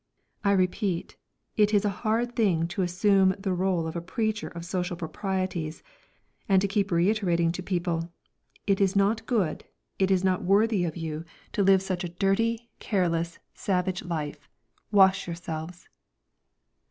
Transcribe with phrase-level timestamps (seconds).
[0.43, 1.15] I repeat
[1.57, 5.83] it is a hard thing to assume the rôle of a preacher of social proprieties
[6.49, 8.11] and to keep reiterating to people:
[8.65, 9.63] "It is not good,
[9.99, 14.49] it is unworthy of you to live such a dirty, careless, savage life
[14.91, 15.87] wash yourselves!"